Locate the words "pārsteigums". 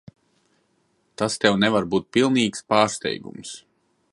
2.73-3.53